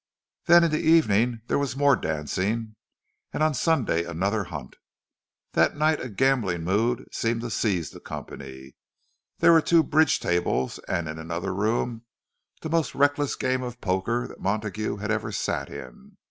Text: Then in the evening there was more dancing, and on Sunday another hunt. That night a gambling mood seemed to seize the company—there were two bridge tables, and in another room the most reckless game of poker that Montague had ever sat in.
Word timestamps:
Then 0.47 0.63
in 0.63 0.71
the 0.71 0.79
evening 0.79 1.41
there 1.45 1.59
was 1.59 1.77
more 1.77 1.95
dancing, 1.95 2.75
and 3.31 3.43
on 3.43 3.53
Sunday 3.53 4.03
another 4.03 4.45
hunt. 4.45 4.77
That 5.53 5.77
night 5.77 6.01
a 6.01 6.09
gambling 6.09 6.63
mood 6.63 7.07
seemed 7.11 7.41
to 7.41 7.51
seize 7.51 7.91
the 7.91 7.99
company—there 7.99 9.51
were 9.51 9.61
two 9.61 9.83
bridge 9.83 10.19
tables, 10.19 10.79
and 10.87 11.07
in 11.07 11.19
another 11.19 11.53
room 11.53 12.05
the 12.63 12.69
most 12.71 12.95
reckless 12.95 13.35
game 13.35 13.61
of 13.61 13.79
poker 13.79 14.27
that 14.27 14.41
Montague 14.41 14.97
had 14.97 15.11
ever 15.11 15.31
sat 15.31 15.69
in. 15.69 16.17